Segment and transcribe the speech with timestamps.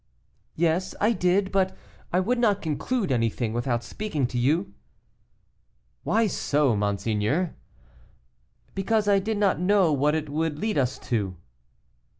[0.55, 1.77] "Yes, I did; but
[2.11, 4.73] I would not conclude anything without speaking to you."
[6.03, 7.53] "Why so, monseigneur?"
[8.73, 11.37] "Because I did not know what it would lead us to."